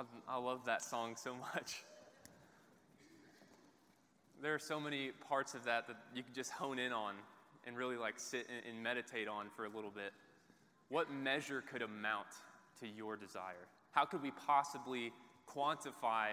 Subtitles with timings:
[0.00, 1.82] I, I love that song so much.
[4.42, 7.14] There are so many parts of that that you can just hone in on
[7.66, 10.12] and really like sit and, and meditate on for a little bit.
[10.88, 12.28] What measure could amount
[12.80, 13.68] to your desire?
[13.90, 15.12] How could we possibly
[15.46, 16.28] quantify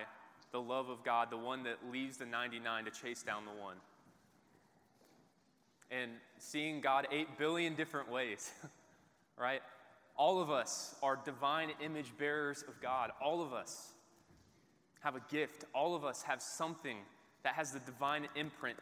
[0.52, 3.75] the love of God, the one that leaves the 99 to chase down the one?
[5.91, 8.49] And seeing God 8 billion different ways,
[9.38, 9.61] right?
[10.18, 13.11] All of us are divine image bearers of God.
[13.21, 13.93] All of us
[15.02, 15.63] have a gift.
[15.75, 16.98] All of us have something
[17.44, 18.80] that has the divine imprint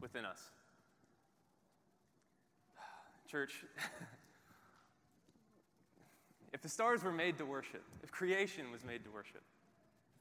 [0.00, 0.40] within us.
[3.30, 3.64] Church,
[6.52, 9.42] if the stars were made to worship, if creation was made to worship,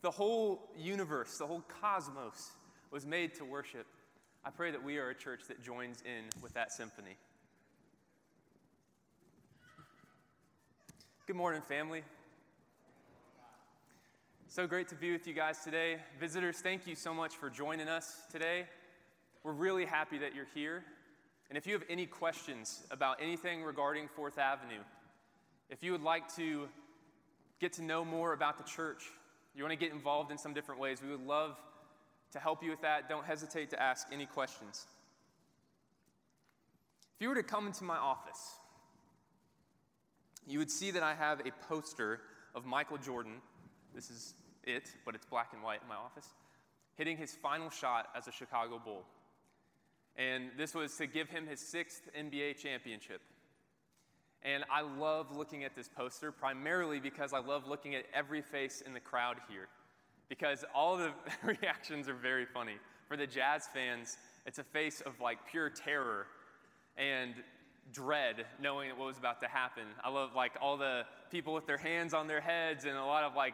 [0.01, 2.51] the whole universe, the whole cosmos
[2.89, 3.85] was made to worship,
[4.43, 7.15] I pray that we are a church that joins in with that symphony.
[11.31, 12.03] Good morning, family.
[14.49, 15.95] So great to be with you guys today.
[16.19, 18.65] Visitors, thank you so much for joining us today.
[19.41, 20.83] We're really happy that you're here.
[21.47, 24.81] And if you have any questions about anything regarding Fourth Avenue,
[25.69, 26.67] if you would like to
[27.61, 29.03] get to know more about the church,
[29.55, 31.55] you want to get involved in some different ways, we would love
[32.33, 33.07] to help you with that.
[33.07, 34.85] Don't hesitate to ask any questions.
[37.15, 38.55] If you were to come into my office,
[40.47, 42.19] you would see that I have a poster
[42.55, 43.33] of Michael Jordan.
[43.93, 46.27] This is it, but it's black and white in my office,
[46.95, 49.03] hitting his final shot as a Chicago Bull.
[50.17, 53.21] And this was to give him his sixth NBA championship.
[54.43, 58.81] And I love looking at this poster primarily because I love looking at every face
[58.85, 59.67] in the crowd here.
[60.29, 61.11] Because all the
[61.43, 62.77] reactions are very funny.
[63.07, 66.25] For the Jazz fans, it's a face of like pure terror
[66.97, 67.35] and
[67.93, 69.83] dread knowing what was about to happen.
[70.03, 73.23] I love like all the people with their hands on their heads and a lot
[73.23, 73.53] of like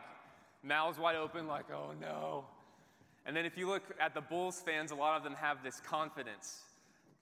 [0.64, 2.46] mouths wide open, like, oh no.
[3.26, 5.80] And then if you look at the Bulls fans, a lot of them have this
[5.82, 6.62] confidence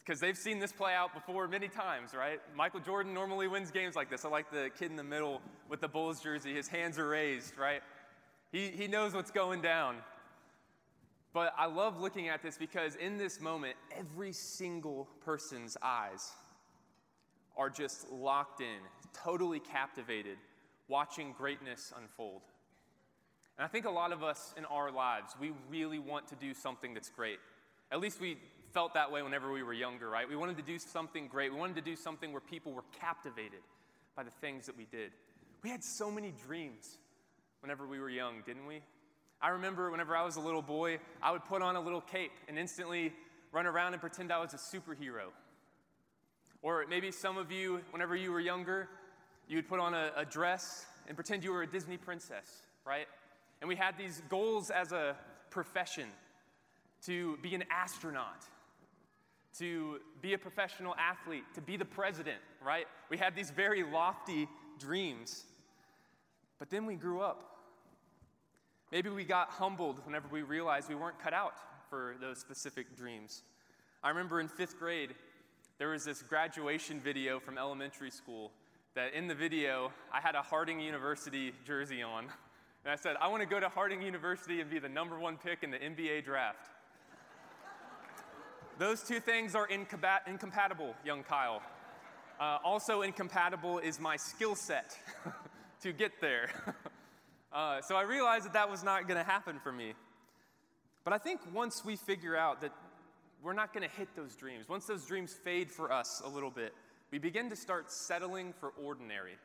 [0.05, 2.39] because they've seen this play out before many times, right?
[2.55, 4.23] Michael Jordan normally wins games like this.
[4.23, 6.53] I like the kid in the middle with the Bulls jersey.
[6.53, 7.81] His hands are raised, right?
[8.51, 9.97] He, he knows what's going down.
[11.33, 16.31] But I love looking at this because in this moment, every single person's eyes
[17.57, 18.79] are just locked in,
[19.13, 20.37] totally captivated,
[20.87, 22.41] watching greatness unfold.
[23.57, 26.53] And I think a lot of us in our lives, we really want to do
[26.53, 27.39] something that's great.
[27.91, 28.37] At least we
[28.73, 30.27] felt that way whenever we were younger, right?
[30.27, 31.53] We wanted to do something great.
[31.53, 33.61] We wanted to do something where people were captivated
[34.15, 35.11] by the things that we did.
[35.63, 36.97] We had so many dreams
[37.61, 38.81] whenever we were young, didn't we?
[39.41, 42.31] I remember whenever I was a little boy, I would put on a little cape
[42.47, 43.13] and instantly
[43.51, 45.31] run around and pretend I was a superhero.
[46.61, 48.89] Or maybe some of you, whenever you were younger,
[49.47, 53.07] you would put on a, a dress and pretend you were a Disney princess, right?
[53.61, 55.15] And we had these goals as a
[55.49, 56.07] profession
[57.05, 58.43] to be an astronaut,
[59.59, 62.87] to be a professional athlete, to be the president, right?
[63.09, 64.47] We had these very lofty
[64.79, 65.45] dreams.
[66.59, 67.51] But then we grew up.
[68.91, 71.53] Maybe we got humbled whenever we realized we weren't cut out
[71.89, 73.43] for those specific dreams.
[74.03, 75.15] I remember in fifth grade,
[75.77, 78.51] there was this graduation video from elementary school
[78.95, 82.27] that in the video, I had a Harding University jersey on.
[82.85, 85.37] And I said, I want to go to Harding University and be the number one
[85.37, 86.69] pick in the NBA draft.
[88.77, 91.61] Those two things are incompat- incompatible, young Kyle.
[92.39, 94.97] Uh, also, incompatible is my skill set
[95.81, 96.49] to get there.
[97.53, 99.93] uh, so I realized that that was not going to happen for me.
[101.03, 102.71] But I think once we figure out that
[103.45, 106.49] we're not going to hit those dreams, once those dreams fade for us a little
[106.49, 106.73] bit,
[107.11, 109.37] we begin to start settling for ordinary.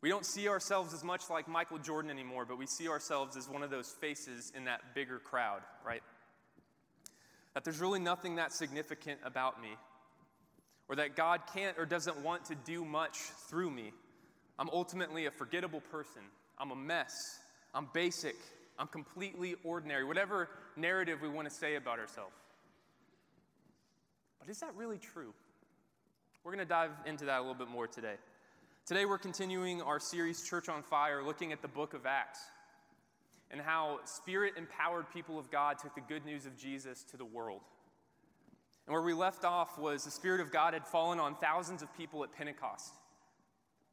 [0.00, 3.48] We don't see ourselves as much like Michael Jordan anymore, but we see ourselves as
[3.48, 6.02] one of those faces in that bigger crowd, right?
[7.54, 9.70] That there's really nothing that significant about me,
[10.88, 13.16] or that God can't or doesn't want to do much
[13.48, 13.92] through me.
[14.60, 16.22] I'm ultimately a forgettable person.
[16.56, 17.40] I'm a mess.
[17.74, 18.36] I'm basic.
[18.78, 20.04] I'm completely ordinary.
[20.04, 22.34] Whatever narrative we want to say about ourselves.
[24.40, 25.34] But is that really true?
[26.44, 28.14] We're going to dive into that a little bit more today.
[28.86, 32.40] Today, we're continuing our series, Church on Fire, looking at the book of Acts
[33.50, 37.24] and how spirit empowered people of God took the good news of Jesus to the
[37.24, 37.60] world.
[38.86, 41.94] And where we left off was the Spirit of God had fallen on thousands of
[41.96, 42.94] people at Pentecost.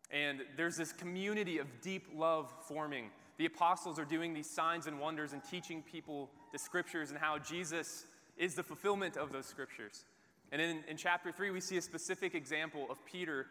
[0.10, 3.10] And there's this community of deep love forming.
[3.38, 7.38] The apostles are doing these signs and wonders and teaching people the scriptures and how
[7.38, 8.06] Jesus
[8.38, 10.06] is the fulfillment of those scriptures.
[10.52, 13.48] And in, in chapter 3, we see a specific example of Peter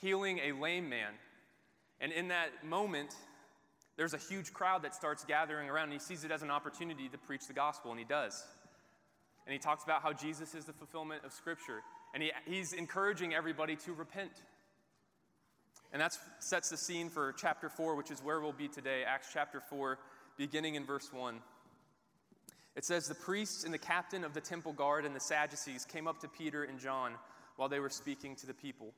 [0.00, 1.12] healing a lame man.
[2.00, 3.14] And in that moment,
[3.96, 7.08] there's a huge crowd that starts gathering around, and he sees it as an opportunity
[7.08, 8.44] to preach the gospel, and he does.
[9.46, 11.82] And he talks about how Jesus is the fulfillment of Scripture,
[12.12, 14.32] and he, he's encouraging everybody to repent.
[15.92, 19.28] And that sets the scene for chapter 4, which is where we'll be today, Acts
[19.32, 19.98] chapter 4,
[20.36, 21.36] beginning in verse 1.
[22.74, 26.06] It says, The priests and the captain of the temple guard and the Sadducees came
[26.06, 27.12] up to Peter and John
[27.56, 28.92] while they were speaking to the people.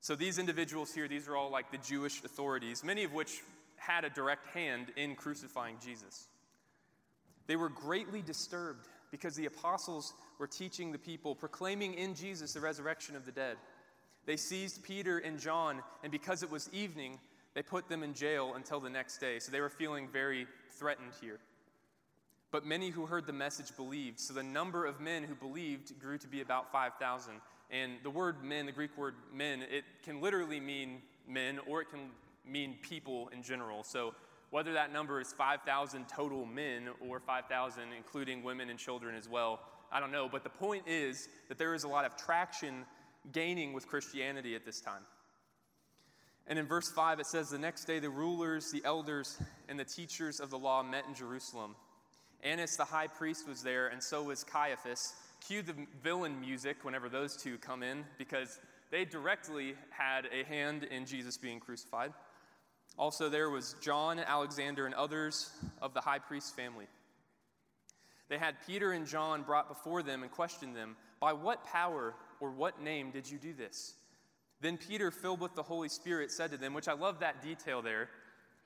[0.00, 3.42] So these individuals here, these are all like the Jewish authorities, many of which
[3.76, 6.28] had a direct hand in crucifying Jesus.
[7.46, 12.60] They were greatly disturbed because the apostles were teaching the people, proclaiming in Jesus the
[12.60, 13.56] resurrection of the dead.
[14.26, 17.18] They seized Peter and John, and because it was evening,
[17.54, 19.38] they put them in jail until the next day.
[19.38, 21.38] So they were feeling very threatened here.
[22.50, 24.20] But many who heard the message believed.
[24.20, 27.34] So the number of men who believed grew to be about 5,000.
[27.70, 31.90] And the word men, the Greek word men, it can literally mean men or it
[31.90, 32.10] can
[32.46, 33.82] mean people in general.
[33.82, 34.14] So
[34.50, 39.60] whether that number is 5,000 total men or 5,000 including women and children as well,
[39.90, 40.28] I don't know.
[40.30, 42.84] But the point is that there is a lot of traction
[43.32, 45.02] gaining with Christianity at this time.
[46.46, 49.38] And in verse 5, it says, The next day the rulers, the elders,
[49.68, 51.74] and the teachers of the law met in Jerusalem.
[52.42, 55.14] Annas the high priest was there, and so was Caiaphas.
[55.46, 60.84] Cue the villain music whenever those two come in, because they directly had a hand
[60.84, 62.12] in Jesus being crucified.
[62.98, 65.50] Also, there was John, Alexander, and others
[65.82, 66.86] of the high priest's family.
[68.28, 72.50] They had Peter and John brought before them and questioned them, By what power or
[72.50, 73.94] what name did you do this?
[74.60, 77.82] Then Peter, filled with the Holy Spirit, said to them, which I love that detail
[77.82, 78.08] there,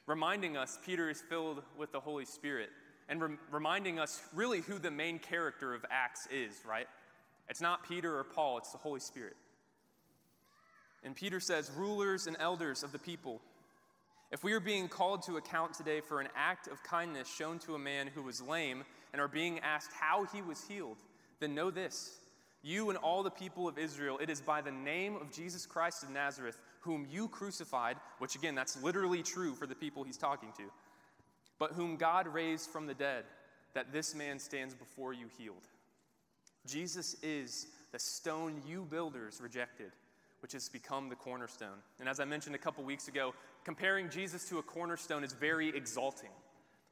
[0.07, 2.71] reminding us Peter is filled with the Holy Spirit
[3.09, 6.87] and rem- reminding us really who the main character of Acts is, right?
[7.49, 9.37] It's not Peter or Paul, it's the Holy Spirit.
[11.03, 13.41] And Peter says, Rulers and elders of the people,
[14.31, 17.75] if we are being called to account today for an act of kindness shown to
[17.75, 20.99] a man who was lame and are being asked how he was healed,
[21.41, 22.21] then know this
[22.63, 26.03] you and all the people of Israel, it is by the name of Jesus Christ
[26.03, 30.53] of Nazareth, whom you crucified, which again, that's literally true for the people he's talking
[30.57, 30.65] to,
[31.59, 33.25] but whom God raised from the dead,
[33.75, 35.69] that this man stands before you healed.
[36.67, 39.93] Jesus is the stone you builders rejected,
[40.41, 41.79] which has become the cornerstone.
[41.99, 43.35] And as I mentioned a couple weeks ago,
[43.65, 46.31] comparing Jesus to a cornerstone is very exalting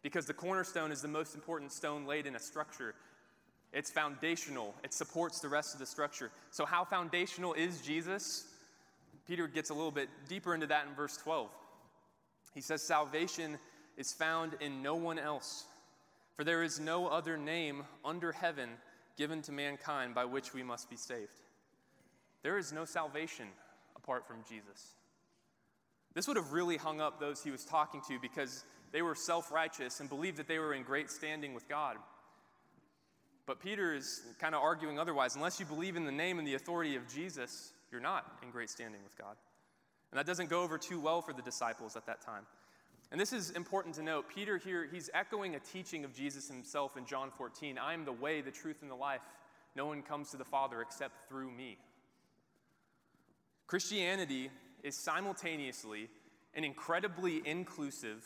[0.03, 2.95] because the cornerstone is the most important stone laid in a structure
[3.73, 6.31] it's foundational, it supports the rest of the structure.
[6.51, 8.47] So, how foundational is Jesus?
[9.27, 11.51] Peter gets a little bit deeper into that in verse 12.
[12.55, 13.59] He says, Salvation
[13.99, 15.67] is found in no one else,
[16.35, 18.71] for there is no other name under heaven
[19.19, 21.29] given to mankind by which we must be saved.
[22.43, 23.49] There is no salvation
[23.97, 24.95] apart from Jesus.
[26.15, 29.53] This would have really hung up those he was talking to because they were self
[29.53, 31.97] righteous and believed that they were in great standing with God.
[33.49, 35.35] But Peter is kind of arguing otherwise.
[35.35, 38.69] Unless you believe in the name and the authority of Jesus, you're not in great
[38.69, 39.37] standing with God.
[40.13, 42.43] And that doesn't go over too well for the disciples at that time.
[43.11, 44.27] And this is important to note.
[44.29, 48.13] Peter here, he's echoing a teaching of Jesus himself in John 14 I am the
[48.13, 49.23] way, the truth, and the life.
[49.75, 51.79] No one comes to the Father except through me.
[53.67, 54.51] Christianity
[54.83, 56.11] is simultaneously
[56.53, 58.23] an incredibly inclusive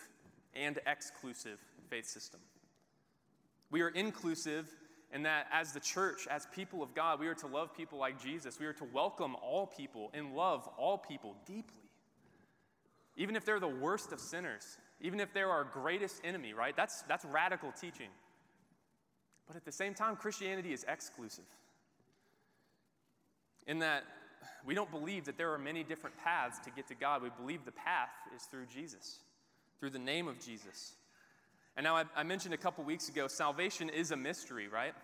[0.53, 2.41] and exclusive faith system.
[3.71, 4.69] We are inclusive
[5.12, 8.21] and that as the church, as people of God, we are to love people like
[8.23, 8.59] Jesus.
[8.59, 11.83] We are to welcome all people and love all people deeply.
[13.16, 16.75] Even if they're the worst of sinners, even if they're our greatest enemy, right?
[16.75, 18.09] That's, that's radical teaching.
[19.47, 21.45] But at the same time, Christianity is exclusive.
[23.66, 24.04] In that
[24.64, 27.23] we don't believe that there are many different paths to get to God.
[27.23, 29.19] We believe the path is through Jesus,
[29.78, 30.95] through the name of Jesus.
[31.76, 34.95] And now I, I mentioned a couple weeks ago, salvation is a mystery, right?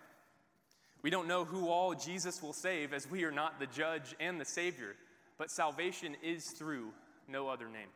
[1.03, 4.41] We don't know who all Jesus will save as we are not the judge and
[4.41, 4.97] the Savior,
[5.39, 6.93] but salvation is through
[7.29, 7.89] no other name.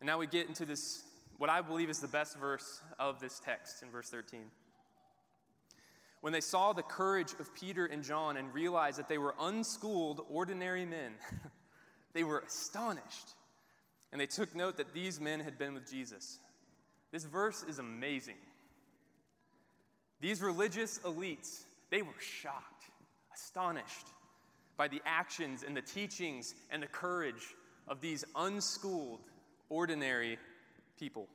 [0.00, 1.04] And now we get into this,
[1.38, 4.40] what I believe is the best verse of this text in verse 13.
[6.20, 10.20] When they saw the courage of Peter and John and realized that they were unschooled,
[10.28, 11.12] ordinary men,
[12.12, 13.34] they were astonished.
[14.12, 16.38] And they took note that these men had been with Jesus.
[17.12, 18.36] This verse is amazing.
[20.20, 22.84] These religious elites, they were shocked,
[23.34, 24.06] astonished
[24.76, 27.54] by the actions and the teachings and the courage
[27.88, 29.20] of these unschooled,
[29.68, 30.38] ordinary
[30.98, 31.28] people.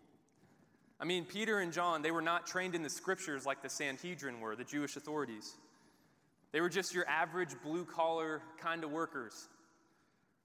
[0.99, 4.39] I mean, Peter and John, they were not trained in the scriptures like the Sanhedrin
[4.39, 5.55] were, the Jewish authorities.
[6.51, 9.47] They were just your average blue collar kind of workers.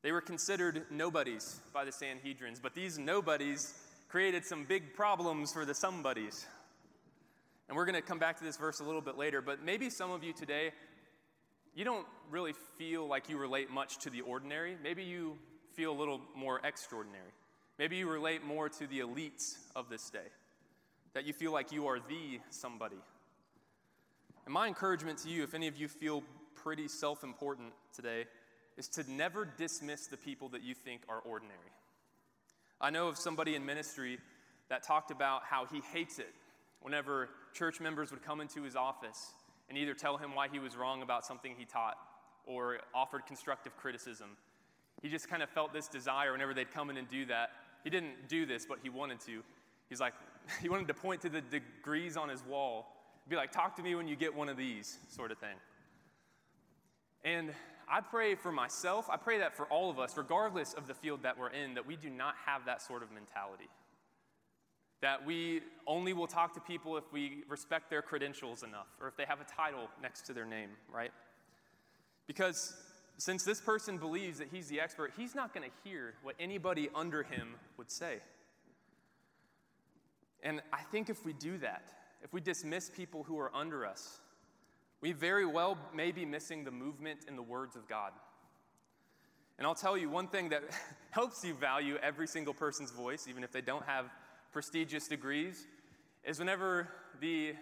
[0.02, 3.74] They were considered nobodies by the Sanhedrins, but these nobodies
[4.08, 6.46] created some big problems for the somebodies.
[7.68, 9.90] And we're going to come back to this verse a little bit later, but maybe
[9.90, 10.70] some of you today,
[11.74, 14.76] you don't really feel like you relate much to the ordinary.
[14.82, 15.36] Maybe you
[15.74, 17.32] feel a little more extraordinary.
[17.78, 20.28] Maybe you relate more to the elites of this day,
[21.12, 22.96] that you feel like you are the somebody.
[24.46, 26.22] And my encouragement to you, if any of you feel
[26.54, 28.24] pretty self important today,
[28.78, 31.72] is to never dismiss the people that you think are ordinary.
[32.80, 34.18] I know of somebody in ministry
[34.68, 36.34] that talked about how he hates it
[36.80, 39.32] whenever church members would come into his office
[39.68, 41.96] and either tell him why he was wrong about something he taught
[42.46, 44.30] or offered constructive criticism.
[45.02, 47.50] He just kind of felt this desire whenever they'd come in and do that.
[47.82, 49.42] He didn't do this, but he wanted to.
[49.88, 50.14] He's like,
[50.62, 52.92] he wanted to point to the degrees on his wall,
[53.28, 55.56] be like, talk to me when you get one of these, sort of thing.
[57.24, 57.52] And
[57.88, 61.22] I pray for myself, I pray that for all of us, regardless of the field
[61.22, 63.68] that we're in, that we do not have that sort of mentality.
[65.02, 69.16] That we only will talk to people if we respect their credentials enough or if
[69.16, 71.12] they have a title next to their name, right?
[72.26, 72.74] Because
[73.18, 76.88] since this person believes that he's the expert, he's not going to hear what anybody
[76.94, 78.18] under him would say.
[80.42, 81.82] And I think if we do that,
[82.22, 84.20] if we dismiss people who are under us,
[85.00, 88.12] we very well may be missing the movement in the words of God.
[89.58, 90.64] And I'll tell you one thing that
[91.10, 94.06] helps you value every single person's voice, even if they don't have
[94.52, 95.66] prestigious degrees,
[96.24, 96.88] is whenever
[97.20, 97.54] the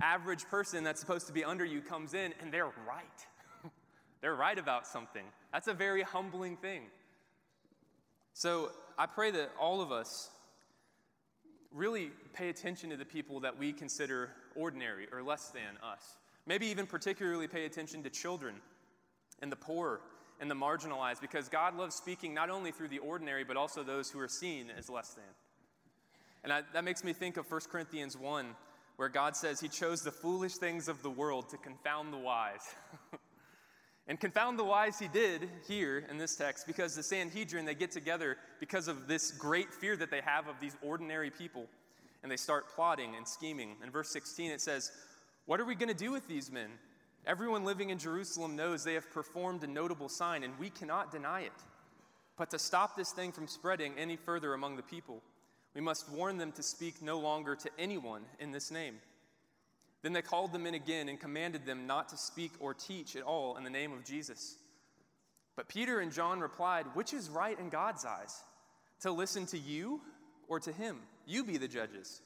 [0.00, 3.26] average person that's supposed to be under you comes in and they're right.
[4.20, 5.24] they're right about something.
[5.52, 6.82] That's a very humbling thing.
[8.34, 10.30] So I pray that all of us
[11.72, 16.16] really pay attention to the people that we consider ordinary or less than us.
[16.46, 18.56] Maybe even particularly pay attention to children
[19.40, 20.00] and the poor
[20.40, 24.10] and the marginalized because God loves speaking not only through the ordinary, but also those
[24.10, 25.24] who are seen as less than.
[26.42, 28.46] And I, that makes me think of 1 Corinthians 1,
[28.96, 32.74] where God says he chose the foolish things of the world to confound the wise.
[34.08, 37.92] and confound the wise he did here in this text because the Sanhedrin, they get
[37.92, 41.66] together because of this great fear that they have of these ordinary people.
[42.24, 43.76] And they start plotting and scheming.
[43.82, 44.92] In verse 16, it says,
[45.46, 46.70] what are we going to do with these men?
[47.26, 51.42] Everyone living in Jerusalem knows they have performed a notable sign, and we cannot deny
[51.42, 51.52] it.
[52.36, 55.22] But to stop this thing from spreading any further among the people,
[55.74, 58.96] we must warn them to speak no longer to anyone in this name.
[60.02, 63.22] Then they called them in again and commanded them not to speak or teach at
[63.22, 64.56] all in the name of Jesus.
[65.54, 68.42] But Peter and John replied, Which is right in God's eyes?
[69.00, 70.00] To listen to you
[70.48, 70.98] or to him?
[71.26, 72.20] You be the judges.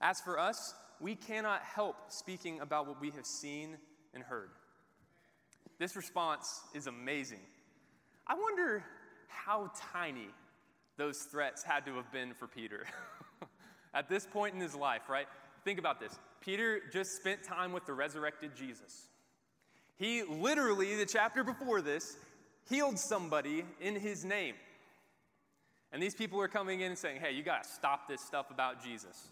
[0.00, 3.76] As for us, we cannot help speaking about what we have seen
[4.14, 4.50] and heard.
[5.78, 7.40] This response is amazing.
[8.26, 8.82] I wonder
[9.28, 10.28] how tiny
[10.96, 12.86] those threats had to have been for Peter.
[13.94, 15.26] At this point in his life, right?
[15.64, 16.18] Think about this.
[16.40, 19.08] Peter just spent time with the resurrected Jesus.
[19.96, 22.16] He literally, the chapter before this,
[22.68, 24.54] healed somebody in his name.
[25.92, 28.50] And these people are coming in and saying, hey, you got to stop this stuff
[28.50, 29.28] about Jesus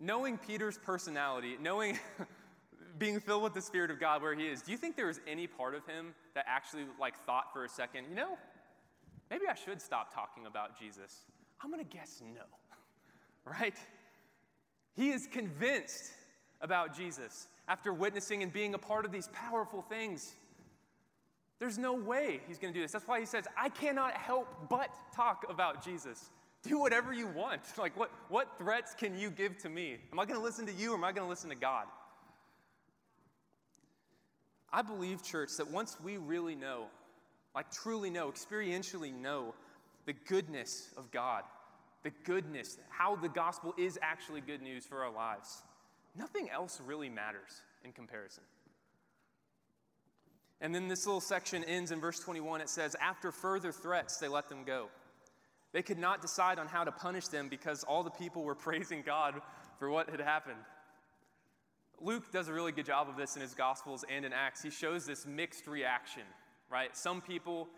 [0.00, 1.98] knowing Peter's personality, knowing
[2.98, 5.20] being filled with the Spirit of God where he is, do you think there was
[5.26, 8.38] any part of him that actually like thought for a second, you know,
[9.30, 11.20] maybe I should stop talking about Jesus?
[11.62, 12.42] I'm to guess no.
[13.60, 13.76] right?
[14.94, 16.12] He is convinced
[16.60, 20.34] about Jesus after witnessing and being a part of these powerful things.
[21.58, 22.92] There's no way he's going to do this.
[22.92, 26.30] That's why he says, I cannot help but talk about Jesus
[26.66, 27.60] do whatever you want.
[27.78, 29.98] Like, what, what threats can you give to me?
[30.12, 31.84] Am I going to listen to you or am I going to listen to God?
[34.72, 36.86] I believe, church, that once we really know,
[37.54, 39.54] like truly know, experientially know
[40.06, 41.44] the goodness of God,
[42.02, 45.62] the goodness, how the gospel is actually good news for our lives,
[46.16, 48.42] nothing else really matters in comparison.
[50.60, 52.60] And then this little section ends in verse 21.
[52.60, 54.88] It says, After further threats, they let them go.
[55.74, 59.02] They could not decide on how to punish them because all the people were praising
[59.04, 59.34] God
[59.78, 60.60] for what had happened.
[62.00, 64.62] Luke does a really good job of this in his Gospels and in Acts.
[64.62, 66.22] He shows this mixed reaction,
[66.70, 66.96] right?
[66.96, 67.68] Some people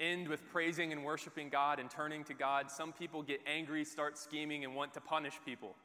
[0.00, 2.70] end with praising and worshiping God and turning to God.
[2.70, 5.76] Some people get angry, start scheming, and want to punish people.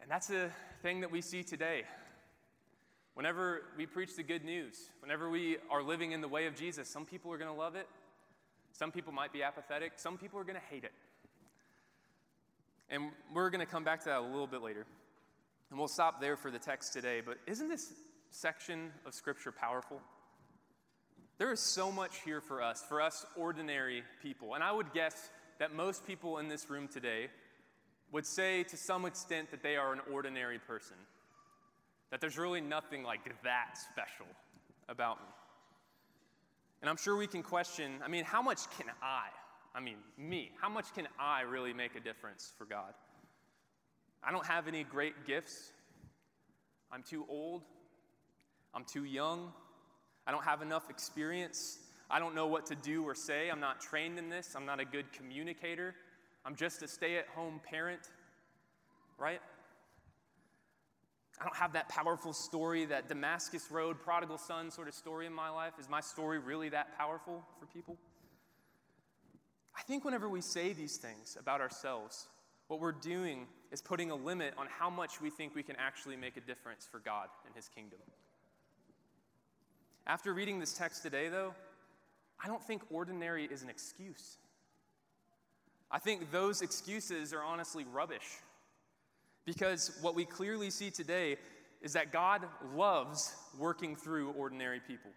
[0.00, 0.50] And that's a
[0.82, 1.84] thing that we see today.
[3.12, 6.88] Whenever we preach the good news, whenever we are living in the way of Jesus,
[6.88, 7.86] some people are going to love it,
[8.74, 10.92] some people might be apathetic, some people are going to hate it.
[12.90, 14.84] And we're going to come back to that a little bit later.
[15.70, 17.22] And we'll stop there for the text today.
[17.24, 17.92] But isn't this
[18.30, 20.00] section of Scripture powerful?
[21.38, 24.54] There is so much here for us, for us ordinary people.
[24.54, 27.28] And I would guess that most people in this room today
[28.12, 30.96] would say to some extent that they are an ordinary person,
[32.10, 34.26] that there's really nothing like that special
[34.88, 35.26] about me.
[36.84, 39.28] And I'm sure we can question I mean, how much can I,
[39.74, 42.92] I mean, me, how much can I really make a difference for God?
[44.22, 45.72] I don't have any great gifts.
[46.92, 47.62] I'm too old.
[48.74, 49.50] I'm too young.
[50.26, 51.78] I don't have enough experience.
[52.10, 53.48] I don't know what to do or say.
[53.48, 54.52] I'm not trained in this.
[54.54, 55.94] I'm not a good communicator.
[56.44, 58.10] I'm just a stay at home parent,
[59.16, 59.40] right?
[61.40, 65.32] I don't have that powerful story, that Damascus Road prodigal son sort of story in
[65.32, 65.72] my life.
[65.80, 67.96] Is my story really that powerful for people?
[69.76, 72.28] I think whenever we say these things about ourselves,
[72.68, 76.16] what we're doing is putting a limit on how much we think we can actually
[76.16, 77.98] make a difference for God and His kingdom.
[80.06, 81.54] After reading this text today, though,
[82.42, 84.38] I don't think ordinary is an excuse.
[85.90, 88.38] I think those excuses are honestly rubbish.
[89.44, 91.36] Because what we clearly see today
[91.82, 92.42] is that God
[92.74, 95.10] loves working through ordinary people.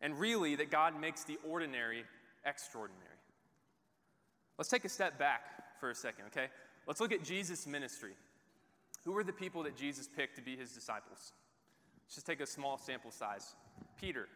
[0.00, 2.04] And really, that God makes the ordinary
[2.44, 3.04] extraordinary.
[4.58, 6.46] Let's take a step back for a second, okay?
[6.86, 8.12] Let's look at Jesus' ministry.
[9.04, 11.32] Who were the people that Jesus picked to be his disciples?
[12.04, 13.54] Let's just take a small sample size.
[14.00, 14.28] Peter,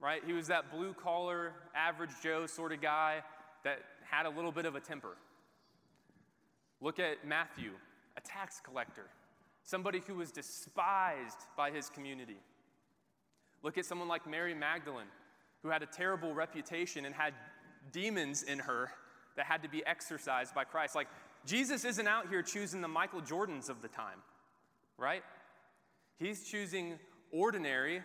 [0.00, 0.22] right?
[0.26, 3.22] He was that blue collar, average Joe sort of guy
[3.64, 5.16] that had a little bit of a temper.
[6.80, 7.70] Look at Matthew,
[8.16, 9.06] a tax collector,
[9.62, 12.38] somebody who was despised by his community.
[13.62, 15.06] Look at someone like Mary Magdalene,
[15.62, 17.34] who had a terrible reputation and had
[17.92, 18.90] demons in her
[19.36, 20.94] that had to be exorcised by Christ.
[20.94, 21.08] Like,
[21.46, 24.18] Jesus isn't out here choosing the Michael Jordans of the time,
[24.98, 25.22] right?
[26.18, 26.98] He's choosing
[27.32, 28.02] ordinary,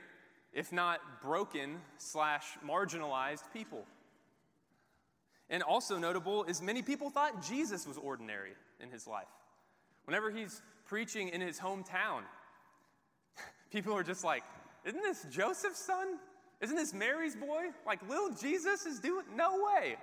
[0.53, 3.85] if not broken slash marginalized people.
[5.49, 9.27] And also notable is many people thought Jesus was ordinary in his life.
[10.07, 12.21] Whenever he's preaching in his hometown,
[13.71, 14.43] people are just like,
[14.85, 16.17] Isn't this Joseph's son?
[16.61, 17.65] Isn't this Mary's boy?
[17.85, 19.25] Like, little Jesus is doing?
[19.35, 19.97] No way.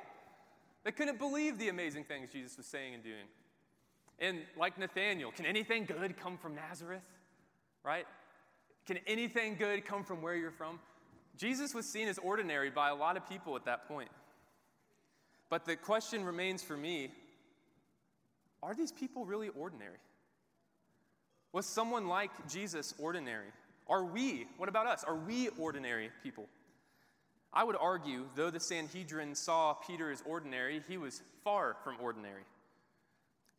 [0.84, 3.24] They couldn't believe the amazing things Jesus was saying and doing.
[4.20, 7.08] And like Nathaniel, can anything good come from Nazareth?
[7.82, 8.06] Right?
[8.86, 10.78] Can anything good come from where you're from?
[11.36, 14.10] Jesus was seen as ordinary by a lot of people at that point.
[15.48, 17.10] But the question remains for me
[18.64, 19.98] are these people really ordinary?
[21.52, 23.46] Was someone like Jesus ordinary?
[23.88, 25.04] Are we, what about us?
[25.04, 26.46] Are we ordinary people?
[27.52, 32.42] I would argue, though the Sanhedrin saw Peter as ordinary, he was far from ordinary.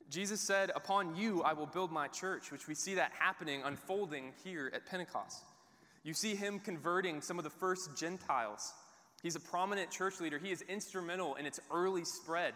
[0.10, 4.34] Jesus said, Upon you I will build my church, which we see that happening, unfolding
[4.44, 5.44] here at Pentecost.
[6.04, 8.74] You see him converting some of the first Gentiles
[9.26, 10.38] He's a prominent church leader.
[10.38, 12.54] He is instrumental in its early spread.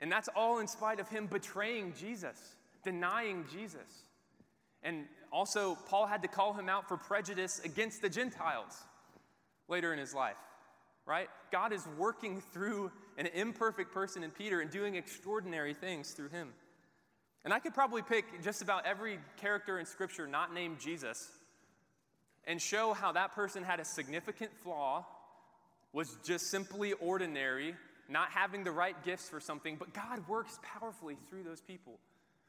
[0.00, 4.04] And that's all in spite of him betraying Jesus, denying Jesus.
[4.82, 8.82] And also, Paul had to call him out for prejudice against the Gentiles
[9.68, 10.36] later in his life,
[11.06, 11.28] right?
[11.50, 16.52] God is working through an imperfect person in Peter and doing extraordinary things through him.
[17.44, 21.30] And I could probably pick just about every character in Scripture not named Jesus
[22.46, 25.06] and show how that person had a significant flaw,
[25.92, 27.74] was just simply ordinary,
[28.08, 31.98] not having the right gifts for something, but God works powerfully through those people.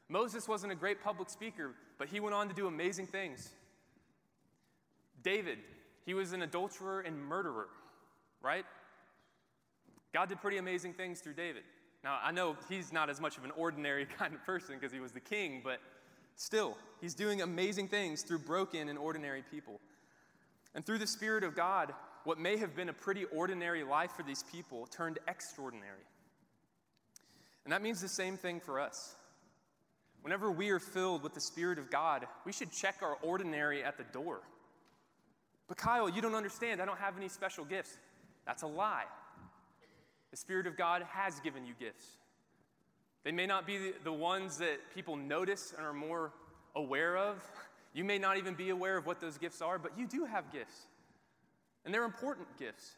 [0.08, 3.50] Moses wasn't a great public speaker, but he went on to do amazing things.
[5.22, 5.58] David,
[6.04, 7.68] he was an adulterer and murderer,
[8.42, 8.64] right?
[10.12, 11.62] God did pretty amazing things through David.
[12.04, 15.00] Now, I know he's not as much of an ordinary kind of person because he
[15.00, 15.80] was the king, but
[16.36, 19.80] Still, he's doing amazing things through broken and ordinary people.
[20.74, 21.94] And through the Spirit of God,
[22.26, 26.04] what may have been a pretty ordinary life for these people turned extraordinary.
[27.64, 29.14] And that means the same thing for us.
[30.22, 33.96] Whenever we are filled with the Spirit of God, we should check our ordinary at
[33.96, 34.40] the door.
[35.68, 36.82] But Kyle, you don't understand.
[36.82, 37.96] I don't have any special gifts.
[38.44, 39.04] That's a lie.
[40.32, 42.04] The Spirit of God has given you gifts.
[43.22, 46.32] They may not be the ones that people notice and are more
[46.74, 47.36] aware of.
[47.94, 50.52] You may not even be aware of what those gifts are, but you do have
[50.52, 50.88] gifts.
[51.86, 52.96] And they're important gifts.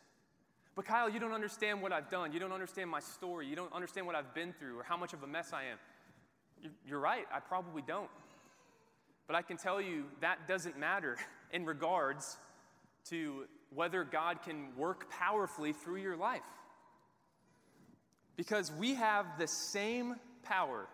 [0.74, 2.32] But Kyle, you don't understand what I've done.
[2.32, 3.46] You don't understand my story.
[3.46, 6.70] You don't understand what I've been through or how much of a mess I am.
[6.86, 8.08] You're right, I probably don't.
[9.26, 11.16] But I can tell you that doesn't matter
[11.52, 12.38] in regards
[13.10, 16.40] to whether God can work powerfully through your life.
[18.36, 20.86] Because we have the same power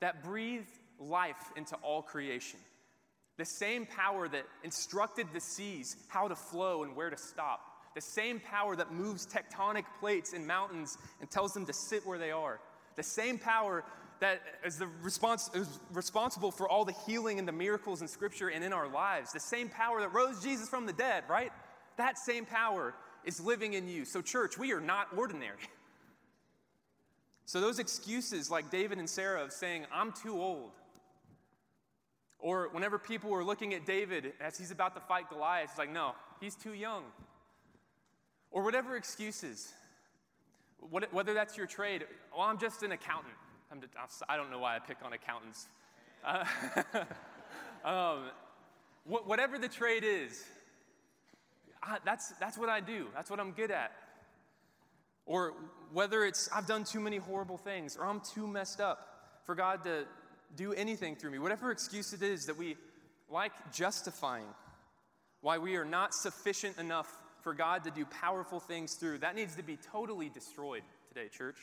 [0.00, 2.58] that breathed life into all creation.
[3.38, 7.60] The same power that instructed the seas how to flow and where to stop.
[7.94, 12.18] The same power that moves tectonic plates and mountains and tells them to sit where
[12.18, 12.60] they are.
[12.96, 13.84] The same power
[14.20, 18.48] that is, the respons- is responsible for all the healing and the miracles in Scripture
[18.48, 19.32] and in our lives.
[19.32, 21.52] The same power that rose Jesus from the dead, right?
[21.96, 24.04] That same power is living in you.
[24.04, 25.56] So, church, we are not ordinary.
[27.44, 30.70] So, those excuses like David and Sarah of saying, I'm too old,
[32.42, 35.92] or whenever people were looking at David as he's about to fight Goliath, it's like,
[35.92, 37.04] no, he's too young.
[38.50, 39.72] Or whatever excuses,
[40.90, 42.04] whether that's your trade,
[42.36, 43.34] well, I'm just an accountant.
[43.70, 45.68] I'm just, I don't know why I pick on accountants.
[46.24, 46.44] Uh,
[47.88, 48.24] um,
[49.04, 50.44] whatever the trade is,
[51.80, 53.06] I, that's, that's what I do.
[53.14, 53.92] That's what I'm good at.
[55.26, 55.54] Or
[55.92, 59.84] whether it's I've done too many horrible things or I'm too messed up for God
[59.84, 60.04] to
[60.56, 61.38] do anything through me.
[61.38, 62.76] Whatever excuse it is that we
[63.30, 64.46] like justifying
[65.40, 69.56] why we are not sufficient enough for God to do powerful things through, that needs
[69.56, 71.56] to be totally destroyed today, church.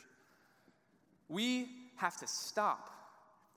[1.30, 2.90] We have to stop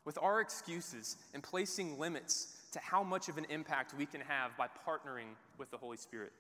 [0.04, 4.56] with our excuses and placing limits to how much of an impact we can have
[4.56, 6.32] by partnering with the Holy Spirit.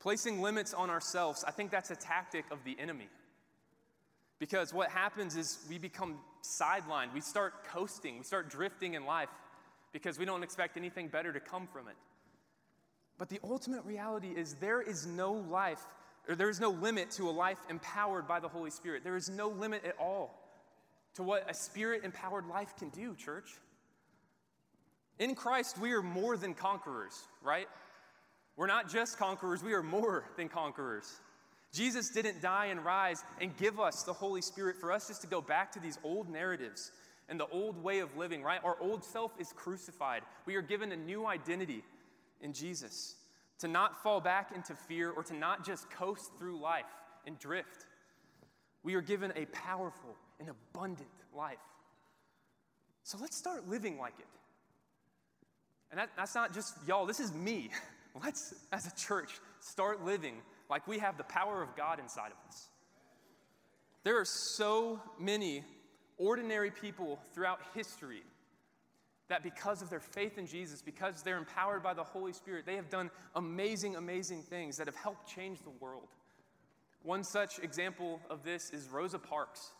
[0.00, 3.08] Placing limits on ourselves, I think that's a tactic of the enemy.
[4.38, 7.12] Because what happens is we become sidelined.
[7.12, 8.18] We start coasting.
[8.18, 9.28] We start drifting in life
[9.92, 11.96] because we don't expect anything better to come from it.
[13.18, 15.84] But the ultimate reality is there is no life,
[16.28, 19.02] or there is no limit to a life empowered by the Holy Spirit.
[19.02, 20.38] There is no limit at all
[21.14, 23.50] to what a spirit empowered life can do, church.
[25.18, 27.66] In Christ, we are more than conquerors, right?
[28.56, 31.20] We're not just conquerors, we are more than conquerors.
[31.72, 35.26] Jesus didn't die and rise and give us the Holy Spirit for us just to
[35.26, 36.92] go back to these old narratives
[37.28, 38.60] and the old way of living, right?
[38.64, 40.22] Our old self is crucified.
[40.46, 41.82] We are given a new identity
[42.40, 43.16] in Jesus
[43.58, 46.86] to not fall back into fear or to not just coast through life
[47.26, 47.86] and drift.
[48.82, 51.58] We are given a powerful and abundant life.
[53.02, 54.26] So let's start living like it.
[55.90, 57.70] And that, that's not just y'all, this is me.
[58.22, 60.34] Let's, as a church, start living
[60.68, 62.68] like we have the power of God inside of us.
[64.04, 65.64] There are so many
[66.16, 68.22] ordinary people throughout history
[69.28, 72.76] that because of their faith in Jesus, because they're empowered by the Holy Spirit, they
[72.76, 76.08] have done amazing, amazing things that have helped change the world.
[77.02, 79.72] One such example of this is Rosa Parks,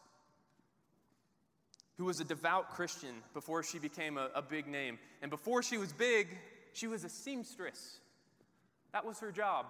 [1.97, 4.99] who was a devout Christian before she became a, a big name.
[5.23, 6.29] And before she was big,
[6.75, 7.99] she was a seamstress.
[8.93, 9.67] That was her job.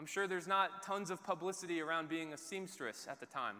[0.00, 3.56] I'm sure there's not tons of publicity around being a seamstress at the time.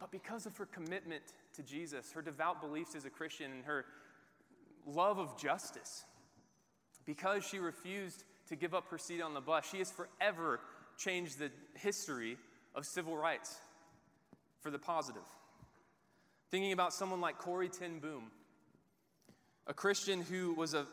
[0.00, 1.22] But because of her commitment
[1.54, 3.84] to Jesus, her devout beliefs as a Christian, and her
[4.84, 6.04] love of justice,
[7.06, 10.58] because she refused to give up her seat on the bus, she has forever
[10.98, 12.36] changed the history
[12.74, 13.60] of civil rights
[14.60, 15.22] for the positive.
[16.50, 18.32] Thinking about someone like Corrie ten Boom,
[19.68, 20.84] a Christian who was a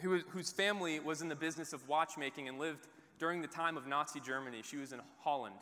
[0.00, 3.86] who, whose family was in the business of watchmaking and lived during the time of
[3.86, 4.62] Nazi Germany.
[4.62, 5.56] She was in Holland.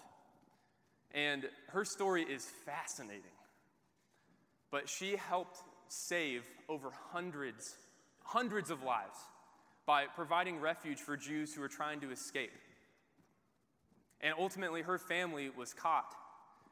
[1.13, 3.23] And her story is fascinating.
[4.71, 7.77] But she helped save over hundreds,
[8.23, 9.17] hundreds of lives
[9.87, 12.53] by providing refuge for Jews who were trying to escape.
[14.21, 16.15] And ultimately, her family was caught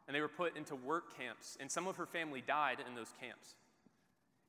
[0.06, 3.12] and they were put into work camps, and some of her family died in those
[3.20, 3.54] camps.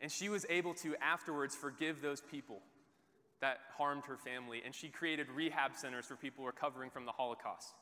[0.01, 2.61] And she was able to afterwards forgive those people
[3.43, 7.75] that harmed her family, and she created rehab centers for people recovering from the Holocaust.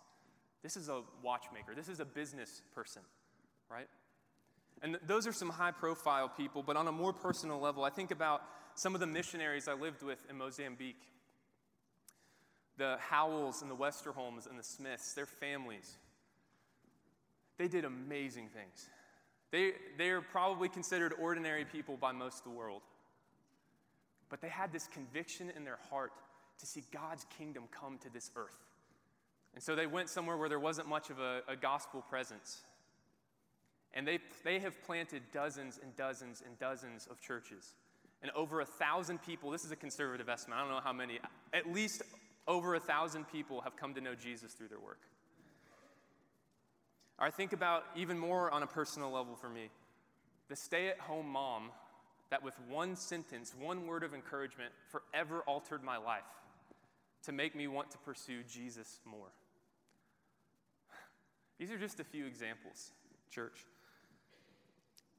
[0.63, 3.04] This is a watchmaker, this is a business person,
[3.69, 3.88] right?
[4.82, 7.91] And th- those are some high profile people, but on a more personal level, I
[7.91, 8.41] think about
[8.74, 11.04] some of the missionaries I lived with in Mozambique
[12.78, 15.97] the Howells and the Westerholms and the Smiths, their families.
[17.60, 18.89] They did amazing things.
[19.52, 22.82] They, they are probably considered ordinary people by most of the world.
[24.32, 26.13] But they had this conviction in their heart
[26.60, 28.58] to see God's kingdom come to this earth.
[29.54, 32.62] And so they went somewhere where there wasn't much of a, a gospel presence.
[33.94, 37.74] And they, they have planted dozens and dozens and dozens of churches.
[38.22, 41.20] And over a thousand people, this is a conservative estimate, I don't know how many,
[41.54, 42.02] at least
[42.48, 45.02] over a thousand people have come to know Jesus through their work.
[47.20, 49.70] Or I think about even more on a personal level for me
[50.50, 51.72] the stay at home mom
[52.32, 56.24] that with one sentence, one word of encouragement, forever altered my life
[57.24, 59.32] to make me want to pursue Jesus more.
[61.60, 62.91] These are just a few examples,
[63.30, 63.65] church.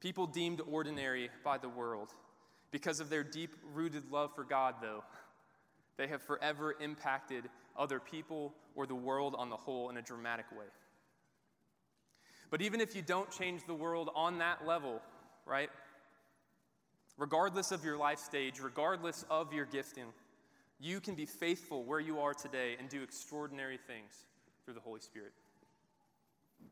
[0.01, 2.09] People deemed ordinary by the world.
[2.71, 5.03] Because of their deep rooted love for God, though,
[5.95, 7.43] They have forever impacted
[7.77, 10.65] other people or the world on the whole in a dramatic way.
[12.49, 15.01] But even if you don't change the world on that level,
[15.45, 15.69] right?
[17.17, 20.07] Regardless of your life stage, regardless of your gifting,
[20.79, 24.25] you can be faithful where you are today and do extraordinary things
[24.65, 25.31] through the Holy Spirit.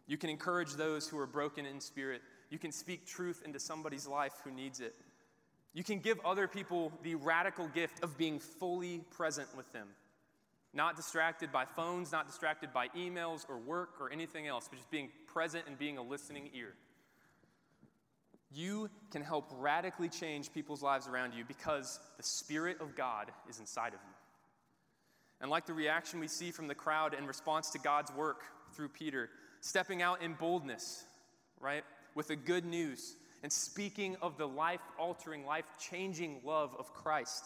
[0.07, 2.21] You can encourage those who are broken in spirit.
[2.49, 4.95] You can speak truth into somebody's life who needs it.
[5.73, 9.87] You can give other people the radical gift of being fully present with them.
[10.73, 14.91] Not distracted by phones, not distracted by emails or work or anything else, but just
[14.91, 16.73] being present and being a listening ear.
[18.53, 23.59] You can help radically change people's lives around you because the Spirit of God is
[23.59, 24.15] inside of you.
[25.39, 28.89] And like the reaction we see from the crowd in response to God's work through
[28.89, 29.29] Peter,
[29.61, 31.03] stepping out in boldness,
[31.59, 31.83] right,
[32.13, 37.45] with the good news and speaking of the life altering, life changing love of Christ,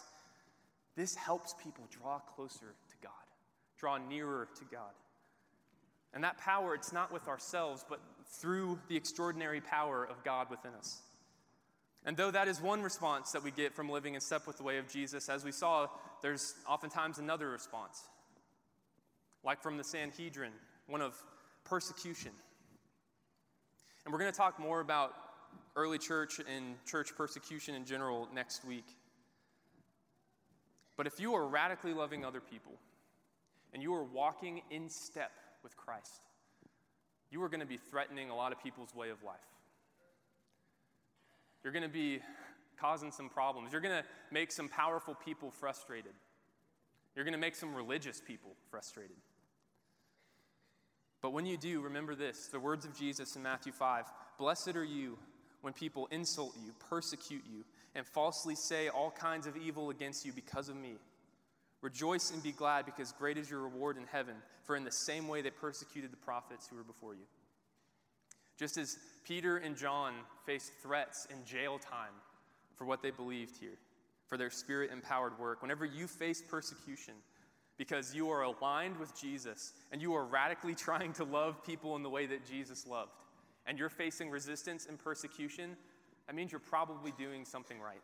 [0.96, 3.12] this helps people draw closer to God,
[3.78, 4.92] draw nearer to God.
[6.14, 10.74] And that power, it's not with ourselves, but through the extraordinary power of God within
[10.74, 11.02] us.
[12.06, 14.64] And though that is one response that we get from living in step with the
[14.64, 15.88] way of Jesus, as we saw,
[16.22, 18.04] there's oftentimes another response,
[19.44, 20.52] like from the Sanhedrin,
[20.88, 21.16] one of
[21.64, 22.32] persecution.
[24.06, 25.14] And we're going to talk more about
[25.76, 28.86] early church and church persecution in general next week.
[30.96, 32.74] But if you are radically loving other people
[33.74, 35.32] and you are walking in step
[35.64, 36.22] with Christ,
[37.36, 39.36] you are going to be threatening a lot of people's way of life.
[41.62, 42.22] You're going to be
[42.80, 43.74] causing some problems.
[43.74, 46.14] You're going to make some powerful people frustrated.
[47.14, 49.18] You're going to make some religious people frustrated.
[51.22, 54.06] But when you do, remember this the words of Jesus in Matthew 5
[54.40, 55.18] Blessed are you
[55.60, 60.32] when people insult you, persecute you, and falsely say all kinds of evil against you
[60.32, 60.94] because of me.
[61.86, 65.28] Rejoice and be glad, because great is your reward in heaven, for in the same
[65.28, 67.28] way they persecuted the prophets who were before you.
[68.58, 70.14] Just as Peter and John
[70.48, 72.16] faced threats and jail time
[72.76, 73.78] for what they believed here,
[74.26, 77.14] for their spirit empowered work, whenever you face persecution
[77.78, 82.02] because you are aligned with Jesus and you are radically trying to love people in
[82.02, 83.12] the way that Jesus loved,
[83.68, 85.78] and you're facing resistance and persecution,
[86.26, 88.02] that means you're probably doing something right.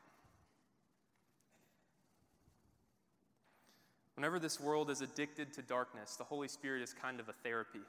[4.16, 7.80] Whenever this world is addicted to darkness, the Holy Spirit is kind of a therapy.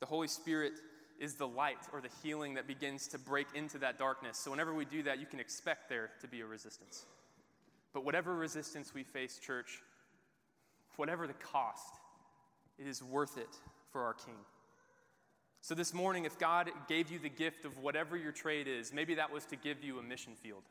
[0.00, 0.72] The Holy Spirit
[1.20, 4.38] is the light or the healing that begins to break into that darkness.
[4.38, 7.04] So, whenever we do that, you can expect there to be a resistance.
[7.92, 9.82] But whatever resistance we face, church,
[10.96, 11.94] whatever the cost,
[12.78, 13.54] it is worth it
[13.92, 14.34] for our King.
[15.60, 19.14] So, this morning, if God gave you the gift of whatever your trade is, maybe
[19.14, 20.62] that was to give you a mission field.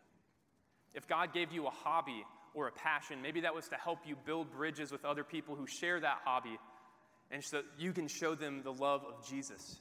[0.94, 4.16] If God gave you a hobby or a passion, maybe that was to help you
[4.26, 6.58] build bridges with other people who share that hobby
[7.32, 9.80] and so you can show them the love of Jesus.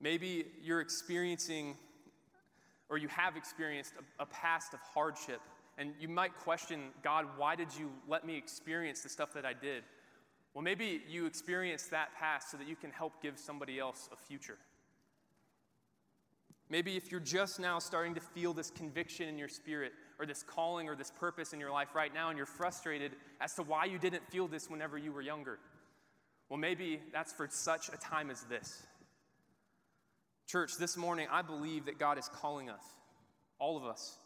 [0.00, 1.76] Maybe you're experiencing
[2.88, 5.40] or you have experienced a, a past of hardship
[5.76, 9.52] and you might question God, why did you let me experience the stuff that I
[9.52, 9.82] did?
[10.54, 14.16] Well, maybe you experienced that past so that you can help give somebody else a
[14.16, 14.56] future.
[16.68, 20.42] Maybe if you're just now starting to feel this conviction in your spirit, or this
[20.42, 23.84] calling, or this purpose in your life right now, and you're frustrated as to why
[23.84, 25.58] you didn't feel this whenever you were younger.
[26.48, 28.82] Well, maybe that's for such a time as this.
[30.48, 32.82] Church, this morning, I believe that God is calling us,
[33.58, 34.16] all of us,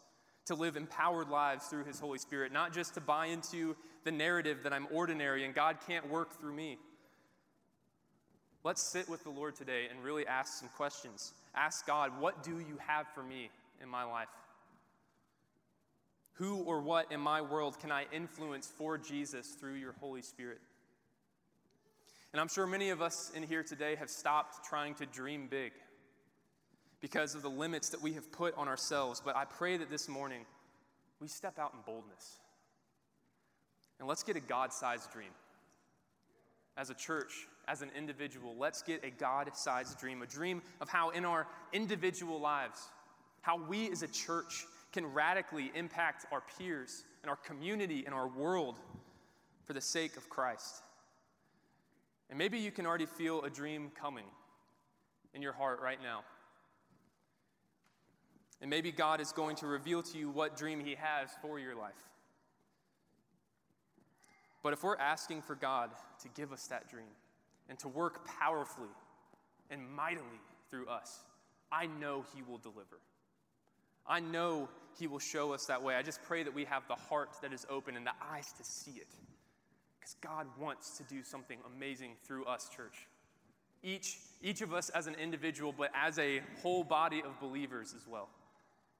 [0.45, 4.59] to live empowered lives through His Holy Spirit, not just to buy into the narrative
[4.63, 6.77] that I'm ordinary and God can't work through me.
[8.63, 11.33] Let's sit with the Lord today and really ask some questions.
[11.55, 13.49] Ask God, what do you have for me
[13.81, 14.27] in my life?
[16.33, 20.59] Who or what in my world can I influence for Jesus through your Holy Spirit?
[22.31, 25.73] And I'm sure many of us in here today have stopped trying to dream big
[27.01, 29.21] because of the limits that we have put on ourselves.
[29.23, 30.45] But I pray that this morning
[31.19, 32.39] we step out in boldness.
[33.99, 35.31] And let's get a God sized dream.
[36.77, 40.89] As a church, as an individual, let's get a God sized dream, a dream of
[40.89, 42.89] how in our individual lives,
[43.39, 48.27] how we as a church can radically impact our peers and our community and our
[48.27, 48.77] world
[49.63, 50.83] for the sake of Christ.
[52.29, 54.25] And maybe you can already feel a dream coming
[55.33, 56.25] in your heart right now.
[58.59, 61.75] And maybe God is going to reveal to you what dream He has for your
[61.75, 61.93] life.
[64.61, 67.07] But if we're asking for God to give us that dream
[67.71, 68.89] and to work powerfully
[69.69, 71.21] and mightily through us,
[71.71, 72.99] I know He will deliver.
[74.05, 74.67] I know
[74.99, 75.95] He will show us that way.
[75.95, 78.63] I just pray that we have the heart that is open and the eyes to
[78.65, 79.07] see it.
[79.97, 83.07] Because God wants to do something amazing through us, church.
[83.81, 88.05] Each, each of us as an individual, but as a whole body of believers as
[88.05, 88.27] well.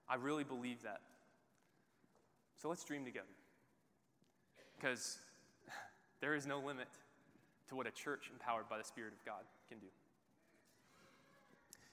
[0.07, 1.01] I really believe that.
[2.61, 3.27] So let's dream together.
[4.79, 5.17] Because
[6.21, 6.87] there is no limit
[7.71, 9.87] to what a church empowered by the Spirit of God can do.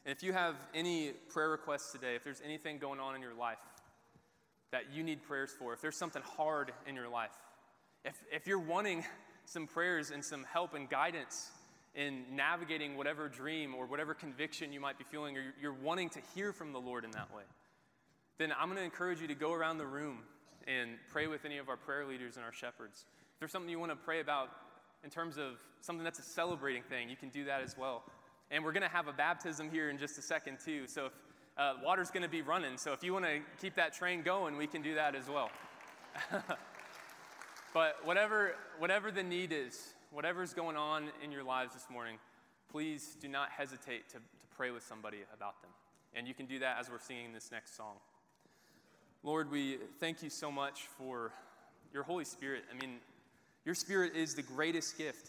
[0.05, 3.35] And if you have any prayer requests today, if there's anything going on in your
[3.35, 3.59] life
[4.73, 7.31] that you need prayers for, if there's something hard in your life,
[8.05, 9.05] if, if you're wanting
[9.45, 11.51] some prayers and some help and guidance
[11.95, 16.21] in navigating whatever dream or whatever conviction you might be feeling, or you're wanting to
[16.35, 17.45] hear from the Lord in that way,
[18.38, 20.19] then I'm going to encourage you to go around the room
[20.67, 23.05] and pray with any of our prayer leaders and our shepherds.
[23.35, 24.51] If there's something you want to pray about
[25.05, 28.03] in terms of something that's a celebrating thing, you can do that as well.
[28.51, 30.87] And we're going to have a baptism here in just a second, too.
[30.87, 31.13] So if
[31.57, 34.57] uh, water's going to be running, so if you want to keep that train going,
[34.57, 35.51] we can do that as well.
[37.75, 42.17] but whatever, whatever the need is, whatever's going on in your lives this morning,
[42.71, 45.71] please do not hesitate to, to pray with somebody about them.
[46.15, 47.97] And you can do that as we're singing this next song.
[49.23, 51.33] Lord, we thank you so much for
[51.93, 52.65] your Holy Spirit.
[52.73, 52.99] I mean,
[53.68, 55.28] your Spirit is the greatest gift,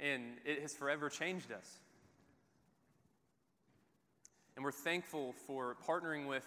[0.00, 1.70] and it has forever changed us.
[4.56, 6.46] And we're thankful for partnering with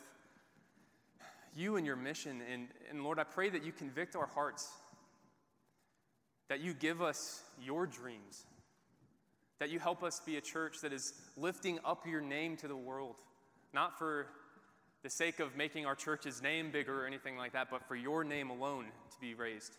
[1.55, 2.41] you and your mission.
[2.51, 4.67] And, and Lord, I pray that you convict our hearts,
[6.47, 8.45] that you give us your dreams,
[9.59, 12.75] that you help us be a church that is lifting up your name to the
[12.75, 13.17] world,
[13.71, 14.25] not for
[15.01, 18.23] the sake of making our church's name bigger or anything like that, but for your
[18.23, 19.75] name alone to be raised.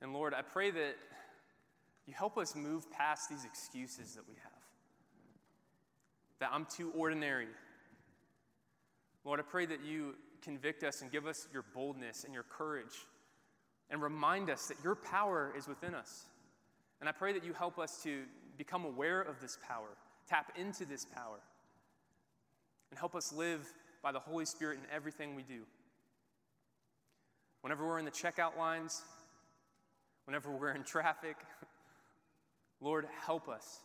[0.00, 0.96] And Lord, I pray that
[2.06, 4.52] you help us move past these excuses that we have.
[6.40, 7.48] That I'm too ordinary.
[9.24, 13.06] Lord, I pray that you convict us and give us your boldness and your courage
[13.90, 16.24] and remind us that your power is within us.
[17.00, 18.22] And I pray that you help us to
[18.56, 19.88] become aware of this power,
[20.28, 21.38] tap into this power
[22.90, 23.66] and help us live
[24.02, 25.62] by the Holy Spirit in everything we do.
[27.62, 29.02] Whenever we're in the checkout lines,
[30.24, 31.36] whenever we're in traffic,
[32.80, 33.80] Lord, help us.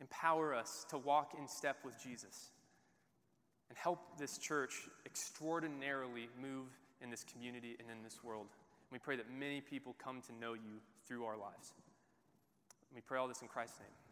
[0.00, 2.50] Empower us to walk in step with Jesus.
[3.68, 6.66] And help this church extraordinarily move
[7.02, 8.46] in this community and in this world.
[8.90, 11.72] we pray that many people come to know you through our lives.
[12.94, 14.07] we pray all this in Christ's name.